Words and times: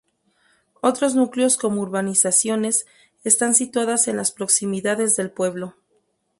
Otros 0.81 1.13
núcleos 1.13 1.57
como 1.57 1.83
urbanizaciones, 1.83 2.87
están 3.23 3.53
situadas 3.53 4.07
en 4.07 4.17
las 4.17 4.31
proximidades 4.31 5.15
del 5.15 5.29
pueblo. 5.29 5.75